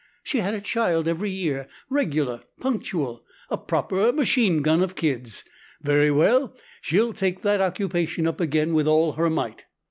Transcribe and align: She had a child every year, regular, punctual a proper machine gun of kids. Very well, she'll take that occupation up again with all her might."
She 0.23 0.39
had 0.39 0.55
a 0.55 0.61
child 0.61 1.07
every 1.07 1.29
year, 1.29 1.67
regular, 1.87 2.41
punctual 2.59 3.23
a 3.51 3.57
proper 3.59 4.11
machine 4.11 4.63
gun 4.63 4.81
of 4.81 4.95
kids. 4.95 5.43
Very 5.79 6.09
well, 6.09 6.57
she'll 6.81 7.13
take 7.13 7.43
that 7.43 7.61
occupation 7.61 8.25
up 8.25 8.41
again 8.41 8.73
with 8.73 8.87
all 8.87 9.11
her 9.11 9.29
might." 9.29 9.65